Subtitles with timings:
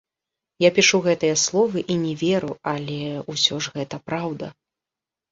[0.63, 2.97] Я пішу гэтыя словы і не веру, але
[3.33, 4.49] ўсё ж гэта праўда.